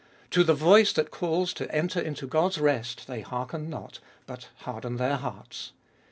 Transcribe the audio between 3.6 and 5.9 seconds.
not, but harden their hearts.